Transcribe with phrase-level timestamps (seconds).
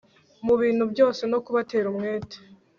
[0.45, 2.37] mu bintu byose no kubatera umwete